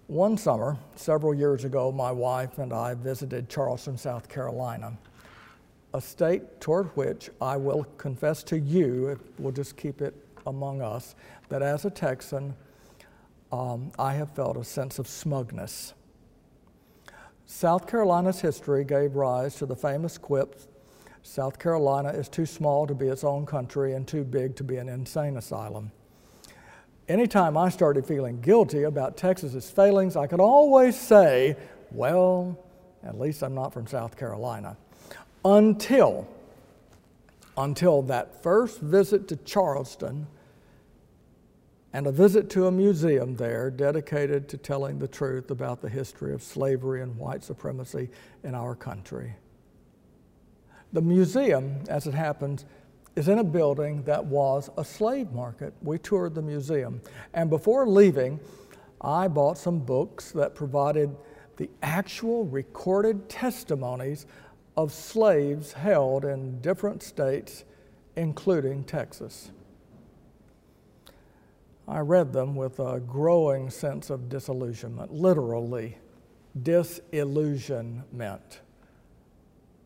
One 0.06 0.36
summer, 0.36 0.76
several 0.96 1.34
years 1.34 1.64
ago, 1.64 1.90
my 1.90 2.12
wife 2.12 2.58
and 2.58 2.72
I 2.72 2.94
visited 2.94 3.48
Charleston, 3.48 3.96
South 3.96 4.28
Carolina, 4.28 4.98
a 5.94 6.00
state 6.00 6.60
toward 6.60 6.88
which 6.96 7.30
I 7.40 7.56
will 7.56 7.84
confess 7.96 8.42
to 8.44 8.58
you, 8.58 9.18
we'll 9.38 9.52
just 9.52 9.76
keep 9.76 10.02
it 10.02 10.14
among 10.46 10.82
us, 10.82 11.14
that 11.48 11.62
as 11.62 11.86
a 11.86 11.90
Texan, 11.90 12.54
um, 13.50 13.92
I 13.98 14.12
have 14.14 14.34
felt 14.34 14.56
a 14.56 14.64
sense 14.64 14.98
of 14.98 15.08
smugness. 15.08 15.94
South 17.46 17.86
Carolina's 17.86 18.40
history 18.40 18.84
gave 18.84 19.14
rise 19.14 19.54
to 19.56 19.66
the 19.66 19.76
famous 19.76 20.18
quip 20.18 20.60
South 21.26 21.58
Carolina 21.58 22.10
is 22.10 22.28
too 22.28 22.44
small 22.44 22.86
to 22.86 22.94
be 22.94 23.08
its 23.08 23.24
own 23.24 23.46
country 23.46 23.94
and 23.94 24.06
too 24.06 24.24
big 24.24 24.54
to 24.56 24.62
be 24.62 24.76
an 24.76 24.90
insane 24.90 25.38
asylum. 25.38 25.90
Anytime 27.08 27.56
I 27.56 27.68
started 27.68 28.06
feeling 28.06 28.40
guilty 28.40 28.84
about 28.84 29.18
Texas's 29.18 29.70
failings, 29.70 30.16
I 30.16 30.26
could 30.26 30.40
always 30.40 30.98
say, 30.98 31.56
well, 31.90 32.58
at 33.02 33.20
least 33.20 33.42
I'm 33.42 33.54
not 33.54 33.74
from 33.74 33.86
South 33.86 34.16
Carolina. 34.16 34.78
Until, 35.44 36.26
until 37.58 38.00
that 38.02 38.42
first 38.42 38.80
visit 38.80 39.28
to 39.28 39.36
Charleston 39.36 40.26
and 41.92 42.06
a 42.06 42.12
visit 42.12 42.48
to 42.50 42.66
a 42.66 42.72
museum 42.72 43.36
there 43.36 43.70
dedicated 43.70 44.48
to 44.48 44.56
telling 44.56 44.98
the 44.98 45.06
truth 45.06 45.50
about 45.50 45.82
the 45.82 45.88
history 45.90 46.32
of 46.32 46.42
slavery 46.42 47.02
and 47.02 47.16
white 47.18 47.44
supremacy 47.44 48.08
in 48.42 48.54
our 48.54 48.74
country. 48.74 49.34
The 50.94 51.02
museum, 51.02 51.80
as 51.88 52.06
it 52.06 52.14
happens, 52.14 52.64
is 53.16 53.28
in 53.28 53.38
a 53.38 53.44
building 53.44 54.02
that 54.04 54.24
was 54.24 54.70
a 54.76 54.84
slave 54.84 55.30
market. 55.32 55.72
We 55.82 55.98
toured 55.98 56.34
the 56.34 56.42
museum. 56.42 57.00
And 57.32 57.48
before 57.48 57.86
leaving, 57.86 58.40
I 59.00 59.28
bought 59.28 59.58
some 59.58 59.78
books 59.78 60.32
that 60.32 60.54
provided 60.54 61.14
the 61.56 61.70
actual 61.82 62.44
recorded 62.44 63.28
testimonies 63.28 64.26
of 64.76 64.92
slaves 64.92 65.72
held 65.72 66.24
in 66.24 66.60
different 66.60 67.02
states, 67.02 67.64
including 68.16 68.84
Texas. 68.84 69.50
I 71.86 72.00
read 72.00 72.32
them 72.32 72.56
with 72.56 72.80
a 72.80 72.98
growing 72.98 73.70
sense 73.70 74.10
of 74.10 74.28
disillusionment, 74.28 75.12
literally, 75.12 75.98
disillusionment, 76.60 78.60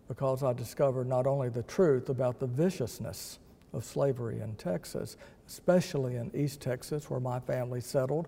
because 0.09 0.43
I 0.43 0.53
discovered 0.53 1.07
not 1.07 1.27
only 1.27 1.49
the 1.51 1.63
truth 1.63 2.09
about 2.09 2.41
the 2.41 2.47
viciousness 2.47 3.39
of 3.73 3.85
slavery 3.85 4.41
in 4.41 4.55
Texas, 4.57 5.17
especially 5.47 6.17
in 6.17 6.31
East 6.35 6.61
Texas, 6.61 7.11
where 7.11 7.21
my 7.21 7.39
family 7.41 7.81
settled 7.81 8.27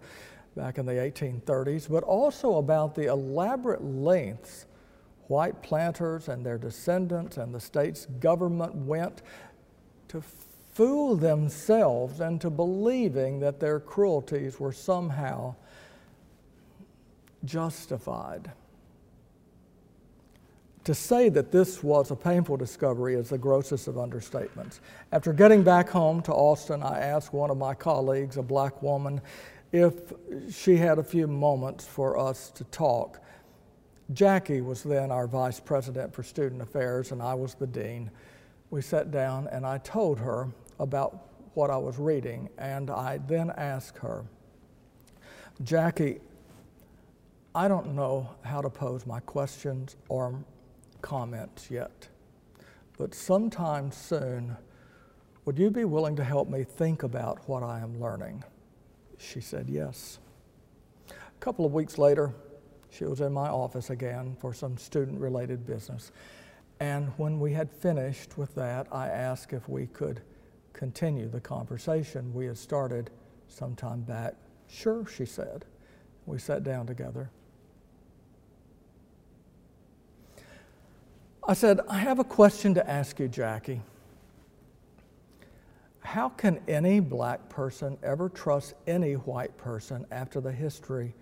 back 0.56 0.78
in 0.78 0.86
the 0.86 0.92
1830s, 0.92 1.90
but 1.90 2.02
also 2.02 2.56
about 2.56 2.94
the 2.94 3.06
elaborate 3.06 3.82
lengths 3.82 4.66
white 5.28 5.62
planters 5.62 6.28
and 6.28 6.44
their 6.44 6.58
descendants 6.58 7.36
and 7.36 7.54
the 7.54 7.60
state's 7.60 8.06
government 8.18 8.74
went 8.74 9.22
to 10.08 10.20
fool 10.74 11.14
themselves 11.14 12.20
into 12.20 12.50
believing 12.50 13.38
that 13.38 13.60
their 13.60 13.78
cruelties 13.78 14.58
were 14.58 14.72
somehow 14.72 15.54
justified. 17.44 18.50
To 20.84 20.94
say 20.94 21.28
that 21.28 21.52
this 21.52 21.82
was 21.82 22.10
a 22.10 22.16
painful 22.16 22.56
discovery 22.56 23.14
is 23.14 23.28
the 23.28 23.38
grossest 23.38 23.86
of 23.86 23.96
understatements. 23.96 24.80
After 25.12 25.32
getting 25.32 25.62
back 25.62 25.90
home 25.90 26.22
to 26.22 26.32
Austin, 26.32 26.82
I 26.82 27.00
asked 27.00 27.34
one 27.34 27.50
of 27.50 27.58
my 27.58 27.74
colleagues, 27.74 28.38
a 28.38 28.42
black 28.42 28.82
woman, 28.82 29.20
if 29.72 30.12
she 30.50 30.76
had 30.76 30.98
a 30.98 31.04
few 31.04 31.26
moments 31.26 31.86
for 31.86 32.18
us 32.18 32.50
to 32.52 32.64
talk. 32.64 33.20
Jackie 34.14 34.62
was 34.62 34.82
then 34.82 35.12
our 35.12 35.26
vice 35.26 35.60
president 35.60 36.14
for 36.14 36.22
student 36.22 36.62
affairs, 36.62 37.12
and 37.12 37.22
I 37.22 37.34
was 37.34 37.54
the 37.54 37.66
dean. 37.66 38.10
We 38.70 38.80
sat 38.80 39.10
down, 39.10 39.48
and 39.52 39.66
I 39.66 39.78
told 39.78 40.18
her 40.18 40.48
about 40.78 41.26
what 41.54 41.70
I 41.70 41.76
was 41.76 41.98
reading, 41.98 42.48
and 42.58 42.90
I 42.90 43.18
then 43.28 43.50
asked 43.50 43.98
her, 43.98 44.24
Jackie, 45.62 46.20
I 47.54 47.68
don't 47.68 47.94
know 47.94 48.30
how 48.42 48.62
to 48.62 48.70
pose 48.70 49.06
my 49.06 49.20
questions 49.20 49.96
or 50.08 50.42
comments 51.02 51.70
yet, 51.70 52.08
but 52.98 53.14
sometime 53.14 53.90
soon, 53.92 54.56
would 55.44 55.58
you 55.58 55.70
be 55.70 55.84
willing 55.84 56.16
to 56.16 56.24
help 56.24 56.48
me 56.48 56.64
think 56.64 57.02
about 57.02 57.48
what 57.48 57.62
I 57.62 57.80
am 57.80 58.00
learning? 58.00 58.44
She 59.18 59.40
said 59.40 59.68
yes. 59.68 60.18
A 61.10 61.40
couple 61.40 61.64
of 61.64 61.72
weeks 61.72 61.98
later, 61.98 62.34
she 62.90 63.04
was 63.04 63.20
in 63.20 63.32
my 63.32 63.48
office 63.48 63.90
again 63.90 64.36
for 64.40 64.52
some 64.52 64.76
student 64.76 65.20
related 65.20 65.66
business. 65.66 66.12
And 66.80 67.08
when 67.16 67.40
we 67.40 67.52
had 67.52 67.70
finished 67.70 68.36
with 68.38 68.54
that, 68.54 68.86
I 68.90 69.08
asked 69.08 69.52
if 69.52 69.68
we 69.68 69.86
could 69.86 70.22
continue 70.72 71.28
the 71.28 71.40
conversation 71.40 72.32
we 72.32 72.46
had 72.46 72.56
started 72.56 73.10
some 73.48 73.74
time 73.74 74.00
back. 74.00 74.34
Sure, 74.68 75.06
she 75.06 75.26
said. 75.26 75.64
We 76.26 76.38
sat 76.38 76.62
down 76.62 76.86
together. 76.86 77.30
I 81.46 81.54
said, 81.54 81.80
I 81.88 81.98
have 81.98 82.18
a 82.18 82.24
question 82.24 82.74
to 82.74 82.88
ask 82.88 83.18
you, 83.18 83.28
Jackie. 83.28 83.80
How 86.00 86.28
can 86.28 86.60
any 86.68 87.00
black 87.00 87.48
person 87.48 87.96
ever 88.02 88.28
trust 88.28 88.74
any 88.86 89.14
white 89.14 89.56
person 89.56 90.06
after 90.10 90.40
the 90.40 90.52
history 90.52 91.14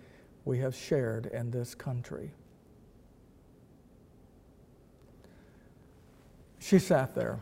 we 0.45 0.59
have 0.59 0.75
shared 0.75 1.27
in 1.27 1.51
this 1.51 1.75
country? 1.75 2.31
She 6.59 6.79
sat 6.79 7.15
there. 7.15 7.41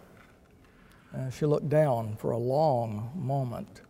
Uh, 1.16 1.30
she 1.30 1.46
looked 1.46 1.68
down 1.68 2.16
for 2.16 2.32
a 2.32 2.38
long 2.38 3.10
moment. 3.14 3.82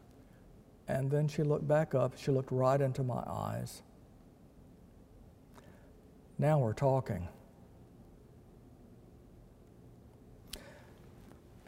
And 0.88 1.10
then 1.10 1.26
she 1.26 1.42
looked 1.42 1.66
back 1.66 1.94
up. 1.94 2.16
She 2.16 2.30
looked 2.30 2.52
right 2.52 2.80
into 2.80 3.02
my 3.02 3.22
eyes. 3.26 3.82
Now 6.38 6.58
we're 6.58 6.74
talking. 6.74 7.28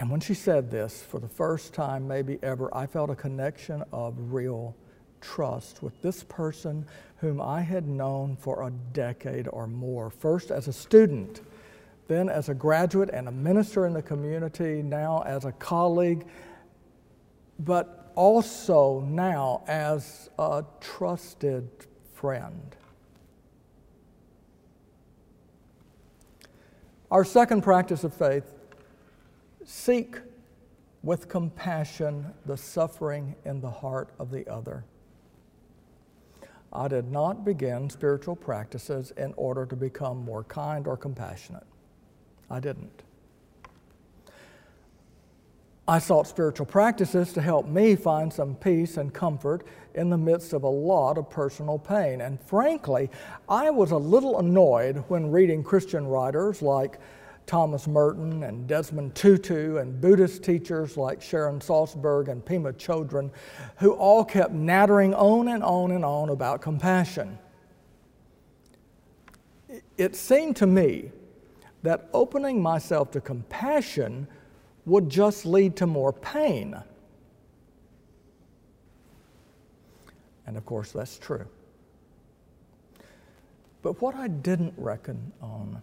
And 0.00 0.10
when 0.10 0.20
she 0.20 0.34
said 0.34 0.70
this, 0.70 1.02
for 1.02 1.18
the 1.18 1.28
first 1.28 1.74
time, 1.74 2.06
maybe 2.06 2.38
ever, 2.42 2.74
I 2.74 2.86
felt 2.86 3.10
a 3.10 3.16
connection 3.16 3.82
of 3.92 4.14
real 4.32 4.76
trust 5.20 5.82
with 5.82 6.00
this 6.02 6.22
person 6.22 6.86
whom 7.16 7.40
I 7.40 7.62
had 7.62 7.88
known 7.88 8.36
for 8.36 8.66
a 8.66 8.70
decade 8.92 9.48
or 9.48 9.66
more. 9.66 10.10
First 10.10 10.52
as 10.52 10.68
a 10.68 10.72
student 10.72 11.40
then 12.08 12.30
as 12.30 12.48
a 12.48 12.54
graduate 12.54 13.10
and 13.12 13.28
a 13.28 13.30
minister 13.30 13.86
in 13.86 13.92
the 13.92 14.02
community, 14.02 14.82
now 14.82 15.22
as 15.26 15.44
a 15.44 15.52
colleague, 15.52 16.26
but 17.60 18.10
also 18.14 19.00
now 19.00 19.62
as 19.68 20.30
a 20.38 20.64
trusted 20.80 21.68
friend. 22.14 22.74
Our 27.10 27.24
second 27.24 27.62
practice 27.62 28.04
of 28.04 28.12
faith 28.14 28.54
seek 29.68 30.16
with 31.02 31.28
compassion 31.28 32.32
the 32.46 32.56
suffering 32.56 33.36
in 33.44 33.60
the 33.60 33.70
heart 33.70 34.08
of 34.18 34.30
the 34.30 34.48
other. 34.48 34.82
I 36.72 36.88
did 36.88 37.12
not 37.12 37.44
begin 37.44 37.90
spiritual 37.90 38.34
practices 38.34 39.12
in 39.18 39.34
order 39.36 39.66
to 39.66 39.76
become 39.76 40.24
more 40.24 40.44
kind 40.44 40.86
or 40.86 40.96
compassionate. 40.96 41.66
I 42.50 42.60
didn't. 42.60 43.02
I 45.86 45.98
sought 45.98 46.26
spiritual 46.26 46.66
practices 46.66 47.34
to 47.34 47.42
help 47.42 47.66
me 47.66 47.94
find 47.94 48.32
some 48.32 48.54
peace 48.54 48.96
and 48.96 49.12
comfort 49.12 49.66
in 49.94 50.08
the 50.08 50.18
midst 50.18 50.54
of 50.54 50.62
a 50.62 50.68
lot 50.68 51.18
of 51.18 51.28
personal 51.28 51.78
pain. 51.78 52.22
And 52.22 52.40
frankly, 52.40 53.10
I 53.50 53.68
was 53.68 53.90
a 53.90 53.98
little 53.98 54.38
annoyed 54.38 55.04
when 55.08 55.30
reading 55.30 55.62
Christian 55.62 56.06
writers 56.06 56.62
like 56.62 56.98
Thomas 57.48 57.88
Merton 57.88 58.44
and 58.44 58.68
Desmond 58.68 59.14
Tutu 59.14 59.78
and 59.78 60.00
Buddhist 60.00 60.44
teachers 60.44 60.96
like 60.96 61.20
Sharon 61.22 61.58
Salzberg 61.58 62.28
and 62.28 62.44
Pema 62.44 62.74
Chodron, 62.74 63.30
who 63.78 63.92
all 63.92 64.24
kept 64.24 64.52
nattering 64.52 65.14
on 65.14 65.48
and 65.48 65.64
on 65.64 65.90
and 65.90 66.04
on 66.04 66.28
about 66.28 66.60
compassion. 66.60 67.38
It 69.96 70.14
seemed 70.14 70.56
to 70.56 70.66
me 70.66 71.10
that 71.82 72.08
opening 72.12 72.62
myself 72.62 73.10
to 73.12 73.20
compassion 73.20 74.28
would 74.84 75.08
just 75.08 75.46
lead 75.46 75.74
to 75.76 75.86
more 75.86 76.12
pain. 76.12 76.76
And 80.46 80.56
of 80.56 80.66
course, 80.66 80.92
that's 80.92 81.18
true. 81.18 81.46
But 83.82 84.02
what 84.02 84.14
I 84.16 84.28
didn't 84.28 84.74
reckon 84.76 85.32
on 85.40 85.82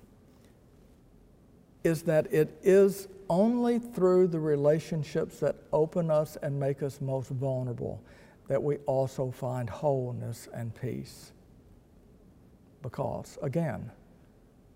is 1.86 2.02
that 2.04 2.32
it 2.34 2.58
is 2.64 3.08
only 3.30 3.80
through 3.80 4.28
the 4.28 4.40
relationships 4.40 5.40
that 5.40 5.56
open 5.72 6.10
us 6.10 6.38
and 6.42 6.60
make 6.60 6.84
us 6.84 7.00
most 7.00 7.30
vulnerable 7.30 8.02
that 8.48 8.62
we 8.62 8.78
also 8.86 9.32
find 9.32 9.70
wholeness 9.70 10.48
and 10.54 10.74
peace. 10.76 11.32
Because, 12.82 13.38
again, 13.42 13.92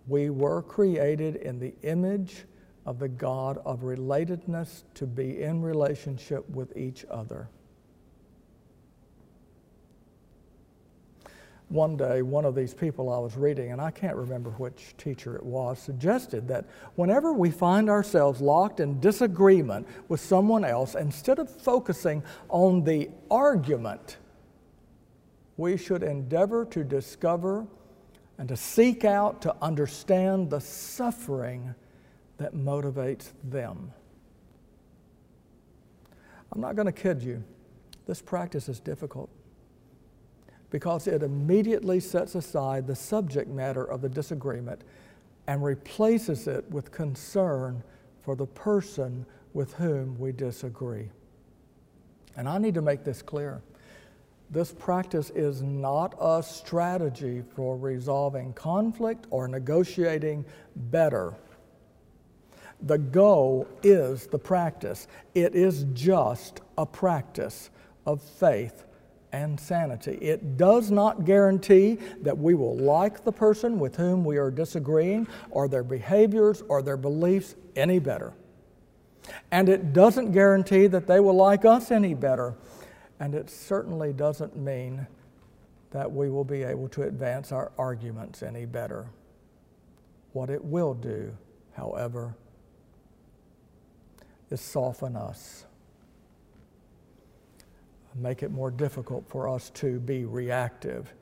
we 0.08 0.30
were 0.30 0.64
created 0.64 1.36
in 1.38 1.60
the 1.60 1.74
image 1.84 2.46
of 2.86 2.98
the 2.98 3.10
God 3.10 3.60
of 3.66 3.82
relatedness 3.82 4.84
to 4.96 5.06
be 5.06 5.42
in 5.44 5.62
relationship 5.62 6.50
with 6.50 6.76
each 6.76 7.06
other. 7.12 7.48
One 11.70 11.98
day, 11.98 12.24
one 12.24 12.46
of 12.46 12.56
these 12.56 12.74
people 12.74 13.12
I 13.12 13.20
was 13.20 13.38
reading, 13.38 13.72
and 13.72 13.80
I 13.80 13.92
can't 13.92 14.16
remember 14.16 14.50
which 14.52 14.96
teacher 14.98 15.36
it 15.36 15.44
was, 15.44 15.78
suggested 15.78 16.48
that 16.48 16.66
whenever 16.96 17.32
we 17.32 17.52
find 17.52 17.92
ourselves 17.92 18.42
locked 18.42 18.80
in 18.80 19.00
disagreement 19.00 19.88
with 20.08 20.20
someone 20.20 20.66
else, 20.66 20.96
instead 20.96 21.38
of 21.38 21.48
focusing 21.48 22.24
on 22.50 22.84
the 22.84 23.12
argument, 23.30 24.18
we 25.58 25.78
should 25.78 26.02
endeavor 26.02 26.66
to 26.66 26.84
discover 26.84 27.68
and 28.40 28.50
to 28.50 28.58
seek 28.58 29.06
out 29.06 29.44
to 29.44 29.56
understand 29.62 30.50
the 30.50 30.60
suffering 30.60 31.76
that 32.38 32.56
motivates 32.56 33.32
them. 33.44 33.94
I'm 36.52 36.62
not 36.62 36.76
going 36.76 36.88
to 36.88 36.92
kid 36.92 37.22
you, 37.22 37.44
this 38.08 38.24
practice 38.24 38.70
is 38.70 38.80
difficult 38.80 39.30
because 40.70 41.08
it 41.08 41.24
immediately 41.24 42.00
sets 42.00 42.36
aside 42.36 42.86
the 42.86 42.96
subject 42.96 43.50
matter 43.50 43.84
of 43.84 44.02
the 44.02 44.10
disagreement 44.10 44.82
and 45.48 45.64
replaces 45.64 46.48
it 46.48 46.70
with 46.70 46.92
concern 46.92 47.84
for 48.22 48.36
the 48.36 48.46
person 48.46 49.26
with 49.54 49.74
whom 49.74 50.18
we 50.20 50.32
disagree. 50.32 51.10
And 52.38 52.48
I 52.48 52.60
need 52.60 52.76
to 52.76 52.82
make 52.82 53.04
this 53.04 53.22
clear. 53.22 53.62
This 54.52 54.72
practice 54.72 55.32
is 55.32 55.62
not 55.62 56.16
a 56.20 56.42
strategy 56.42 57.44
for 57.56 57.78
resolving 57.78 58.54
conflict 58.54 59.28
or 59.30 59.48
negotiating 59.48 60.46
better. 60.76 61.36
The 62.84 62.98
goal 62.98 63.68
is 63.84 64.28
the 64.28 64.40
practice. 64.40 65.08
It 65.36 65.54
is 65.54 65.86
just 65.94 66.62
a 66.78 66.86
practice 66.86 67.70
of 68.06 68.22
faith 68.22 68.86
and 69.32 69.60
sanity. 69.60 70.18
It 70.22 70.58
does 70.58 70.92
not 70.92 71.26
guarantee 71.26 72.00
that 72.22 72.38
we 72.38 72.56
will 72.56 72.76
like 72.78 73.24
the 73.24 73.32
person 73.32 73.80
with 73.80 73.96
whom 73.96 74.24
we 74.24 74.38
are 74.38 74.52
disagreeing 74.52 75.28
or 75.52 75.68
their 75.68 75.84
behaviors 75.84 76.64
or 76.68 76.82
their 76.82 76.98
beliefs 76.98 77.56
any 77.76 78.00
better. 78.00 78.34
And 79.52 79.70
it 79.70 79.94
doesn't 79.94 80.32
guarantee 80.32 80.88
that 80.88 81.08
they 81.08 81.20
will 81.20 81.36
like 81.36 81.66
us 81.66 81.92
any 81.92 82.14
better. 82.14 82.56
And 83.20 83.36
it 83.36 83.50
certainly 83.50 84.14
doesn't 84.14 84.56
mean 84.56 85.06
that 85.92 86.12
we 86.12 86.30
will 86.30 86.44
be 86.44 86.64
able 86.64 86.88
to 86.90 87.04
advance 87.04 87.52
our 87.52 87.72
arguments 87.78 88.44
any 88.44 88.66
better. 88.66 89.10
What 90.34 90.50
it 90.50 90.64
will 90.64 90.94
do, 90.94 91.36
however, 91.74 92.36
is 94.50 94.62
soften 94.62 95.16
us, 95.16 95.66
make 98.16 98.44
it 98.44 98.52
more 98.52 98.72
difficult 98.72 99.28
for 99.28 99.48
us 99.48 99.70
to 99.72 100.00
be 100.00 100.26
reactive, 100.26 101.14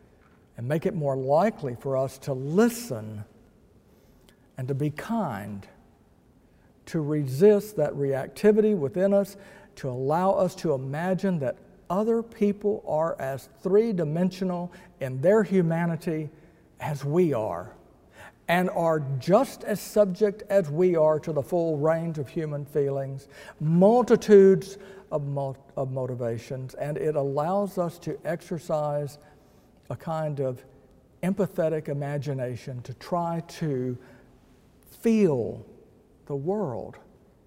and 0.58 0.68
make 0.68 0.86
it 0.86 0.96
more 0.96 1.16
likely 1.16 1.76
for 1.76 1.98
us 1.98 2.18
to 2.20 2.34
listen 2.34 3.24
and 4.58 4.68
to 4.68 4.74
be 4.74 4.90
kind, 4.90 5.68
to 6.88 7.02
resist 7.02 7.76
that 7.78 7.94
reactivity 7.94 8.76
within 8.76 9.14
us, 9.14 9.38
to 9.76 9.90
allow 9.90 10.32
us 10.32 10.56
to 10.56 10.74
imagine 10.74 11.38
that 11.40 11.58
other 11.90 12.24
people 12.24 12.84
are 12.88 13.16
as 13.20 13.50
three 13.62 13.94
dimensional 13.94 14.72
in 15.00 15.22
their 15.22 15.44
humanity 15.44 16.30
as 16.80 17.06
we 17.06 17.34
are, 17.34 17.72
and 18.48 18.70
are 18.72 19.02
just 19.20 19.64
as 19.64 19.80
subject 19.80 20.44
as 20.50 20.70
we 20.70 20.96
are 20.96 21.20
to 21.20 21.32
the 21.32 21.42
full 21.42 21.78
range 21.78 22.18
of 22.18 22.28
human 22.28 22.66
feelings, 22.66 23.28
multitudes 23.60 24.78
of, 25.12 25.58
of 25.76 25.92
motivations, 25.92 26.74
and 26.76 26.98
it 26.98 27.16
allows 27.16 27.78
us 27.78 27.98
to 28.00 28.18
exercise 28.26 29.18
a 29.90 29.96
kind 29.96 30.40
of 30.40 30.64
empathetic 31.24 31.88
imagination 31.90 32.82
to 32.82 32.94
try 32.96 33.42
to 33.48 33.98
feel 35.02 35.66
the 36.26 36.36
world 36.36 36.98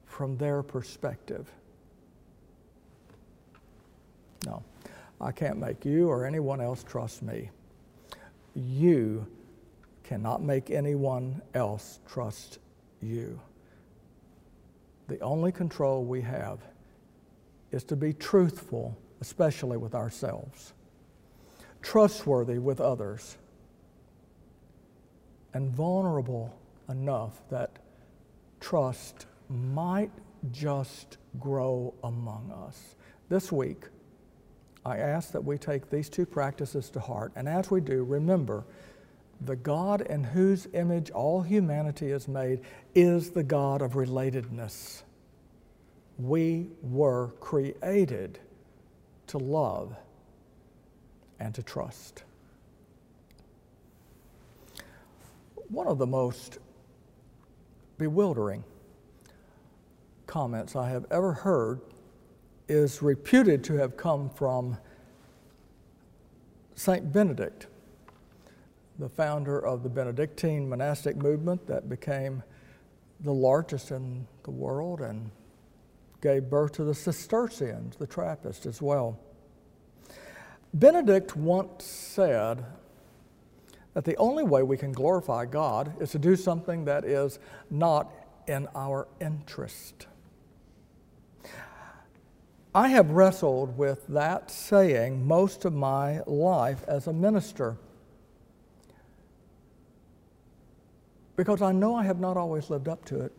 from 0.06 0.36
their 0.36 0.62
perspective. 0.62 1.50
No, 4.46 4.62
I 5.20 5.32
can't 5.32 5.58
make 5.58 5.84
you 5.84 6.08
or 6.08 6.24
anyone 6.24 6.60
else 6.60 6.82
trust 6.82 7.22
me. 7.22 7.50
You 8.54 9.26
cannot 10.02 10.42
make 10.42 10.70
anyone 10.70 11.40
else 11.54 12.00
trust 12.08 12.58
you. 13.00 13.38
The 15.08 15.20
only 15.20 15.52
control 15.52 16.04
we 16.04 16.20
have 16.22 16.58
is 17.72 17.84
to 17.84 17.96
be 17.96 18.12
truthful, 18.12 18.96
especially 19.20 19.76
with 19.76 19.94
ourselves, 19.94 20.72
trustworthy 21.82 22.58
with 22.58 22.80
others, 22.80 23.36
and 25.52 25.70
vulnerable 25.70 26.56
enough 26.88 27.40
that 27.50 27.78
trust 28.60 29.26
might 29.48 30.10
just 30.52 31.18
grow 31.38 31.92
among 32.04 32.52
us. 32.66 32.96
This 33.28 33.50
week, 33.52 33.84
I 34.84 34.98
ask 34.98 35.32
that 35.32 35.44
we 35.44 35.58
take 35.58 35.90
these 35.90 36.08
two 36.08 36.24
practices 36.26 36.90
to 36.90 37.00
heart, 37.00 37.32
and 37.36 37.48
as 37.48 37.70
we 37.70 37.80
do, 37.80 38.04
remember 38.04 38.64
the 39.40 39.56
God 39.56 40.02
in 40.02 40.22
whose 40.22 40.68
image 40.74 41.10
all 41.10 41.42
humanity 41.42 42.10
is 42.10 42.28
made 42.28 42.60
is 42.94 43.30
the 43.30 43.42
God 43.42 43.82
of 43.82 43.92
relatedness. 43.92 45.02
We 46.20 46.68
were 46.82 47.28
created 47.40 48.38
to 49.28 49.38
love 49.38 49.96
and 51.38 51.54
to 51.54 51.62
trust. 51.62 52.24
One 55.70 55.86
of 55.86 55.96
the 55.96 56.06
most 56.06 56.58
bewildering 57.96 58.64
comments 60.26 60.76
I 60.76 60.90
have 60.90 61.06
ever 61.10 61.32
heard 61.32 61.80
is 62.68 63.00
reputed 63.00 63.64
to 63.64 63.74
have 63.74 63.96
come 63.96 64.28
from 64.28 64.76
Saint 66.74 67.12
Benedict, 67.14 67.66
the 68.98 69.08
founder 69.08 69.58
of 69.58 69.82
the 69.82 69.88
Benedictine 69.88 70.68
monastic 70.68 71.16
movement 71.16 71.66
that 71.66 71.88
became 71.88 72.42
the 73.20 73.32
largest 73.32 73.90
in 73.90 74.26
the 74.42 74.50
world 74.50 75.00
and 75.00 75.30
gave 76.20 76.50
birth 76.50 76.72
to 76.72 76.84
the 76.84 76.94
Cistercians, 76.94 77.96
the 77.96 78.06
Trappists, 78.06 78.66
as 78.66 78.80
well. 78.82 79.18
Benedict 80.72 81.36
once 81.36 81.84
said 81.84 82.64
that 83.94 84.04
the 84.04 84.16
only 84.16 84.44
way 84.44 84.62
we 84.62 84.76
can 84.76 84.92
glorify 84.92 85.44
God 85.44 86.00
is 86.00 86.12
to 86.12 86.18
do 86.18 86.36
something 86.36 86.84
that 86.84 87.04
is 87.04 87.38
not 87.70 88.12
in 88.46 88.68
our 88.74 89.08
interest. 89.20 90.06
I 92.74 92.88
have 92.88 93.10
wrestled 93.10 93.76
with 93.76 94.06
that 94.08 94.50
saying 94.50 95.26
most 95.26 95.64
of 95.64 95.72
my 95.72 96.20
life 96.26 96.84
as 96.86 97.08
a 97.08 97.12
minister 97.12 97.76
because 101.34 101.62
I 101.62 101.72
know 101.72 101.96
I 101.96 102.04
have 102.04 102.20
not 102.20 102.36
always 102.36 102.70
lived 102.70 102.86
up 102.86 103.04
to 103.06 103.22
it. 103.22 103.32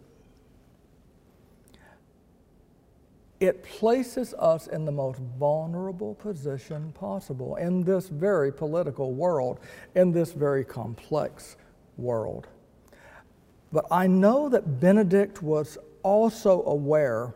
It 3.42 3.64
places 3.64 4.36
us 4.38 4.68
in 4.68 4.86
the 4.86 4.92
most 4.92 5.20
vulnerable 5.40 6.14
position 6.14 6.92
possible 6.92 7.56
in 7.56 7.84
this 7.84 8.08
very 8.08 8.54
political 8.54 9.14
world, 9.16 9.60
in 9.96 10.12
this 10.12 10.32
very 10.32 10.64
complex 10.64 11.58
world. 11.98 12.48
But 13.72 13.88
I 13.90 14.06
know 14.06 14.48
that 14.50 14.80
Benedict 14.80 15.42
was 15.42 15.80
also 16.04 16.64
aware 16.66 17.34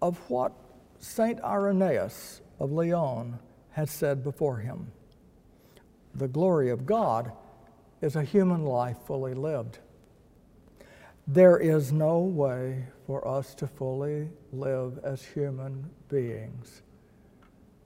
of 0.00 0.18
what 0.30 0.52
St. 0.98 1.38
Irenaeus 1.44 2.40
of 2.58 2.72
Lyon 2.72 3.38
had 3.72 3.90
said 3.90 4.24
before 4.24 4.56
him. 4.56 4.90
The 6.14 6.28
glory 6.28 6.70
of 6.70 6.86
God 6.86 7.32
is 8.00 8.16
a 8.16 8.22
human 8.22 8.64
life 8.64 8.96
fully 9.06 9.34
lived. 9.34 9.80
There 11.26 11.58
is 11.58 11.92
no 11.92 12.20
way 12.20 12.86
for 13.06 13.26
us 13.26 13.54
to 13.56 13.66
fully 13.66 14.28
live 14.52 14.98
as 15.04 15.22
human 15.22 15.88
beings 16.08 16.82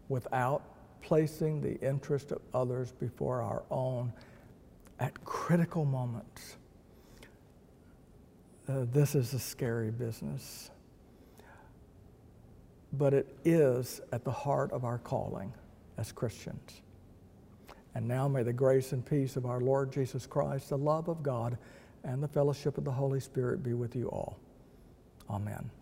without 0.09 0.63
placing 1.03 1.61
the 1.61 1.79
interest 1.81 2.33
of 2.33 2.41
others 2.55 2.93
before 2.93 3.43
our 3.43 3.63
own 3.71 4.13
at 5.01 5.25
critical 5.25 5.85
moments. 5.85 6.57
Uh, 8.69 8.85
this 8.93 9.15
is 9.15 9.33
a 9.33 9.39
scary 9.39 9.91
business, 9.91 10.71
but 12.93 13.15
it 13.15 13.35
is 13.45 14.01
at 14.13 14.25
the 14.25 14.31
heart 14.31 14.71
of 14.73 14.85
our 14.85 14.99
calling 14.99 15.53
as 15.97 16.13
Christians. 16.13 16.83
And 17.95 18.07
now 18.07 18.29
may 18.29 18.43
the 18.43 18.53
grace 18.53 18.93
and 18.93 19.05
peace 19.05 19.37
of 19.37 19.47
our 19.47 19.61
Lord 19.61 19.91
Jesus 19.91 20.27
Christ, 20.27 20.69
the 20.69 20.79
love 20.79 21.09
of 21.09 21.23
God, 21.23 21.59
and 22.05 22.23
the 22.23 22.29
fellowship 22.29 22.79
of 22.79 22.85
the 22.85 22.93
Holy 22.93 23.21
Spirit 23.21 23.63
be 23.63 23.73
with 23.73 23.97
you 23.97 24.09
all. 24.09 24.39
Amen. 25.31 25.78